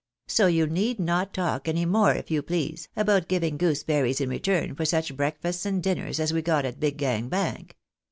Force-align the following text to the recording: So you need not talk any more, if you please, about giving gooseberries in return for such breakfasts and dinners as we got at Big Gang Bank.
So 0.27 0.47
you 0.47 0.65
need 0.65 0.99
not 0.99 1.31
talk 1.31 1.67
any 1.67 1.85
more, 1.85 2.15
if 2.15 2.31
you 2.31 2.41
please, 2.41 2.89
about 2.95 3.27
giving 3.27 3.55
gooseberries 3.55 4.19
in 4.19 4.29
return 4.29 4.73
for 4.73 4.83
such 4.83 5.15
breakfasts 5.15 5.63
and 5.63 5.83
dinners 5.83 6.19
as 6.19 6.33
we 6.33 6.41
got 6.41 6.65
at 6.65 6.79
Big 6.79 6.97
Gang 6.97 7.29
Bank. 7.29 7.77